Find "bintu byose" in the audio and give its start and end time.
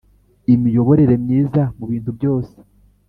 1.91-2.55